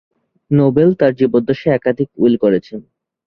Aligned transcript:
Nobel 0.51 0.89
তার 0.99 1.11
জীবদ্দশায় 1.19 1.75
একাধিক 1.75 2.09
উইল 2.17 2.35
করেছেন। 2.43 2.79